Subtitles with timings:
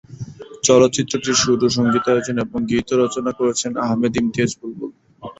[0.63, 4.91] চলচ্চিত্রটির সুর ও সঙ্গীতায়োজন এবং গীত রচনা করেছেন আহমেদ ইমতিয়াজ বুলবুল।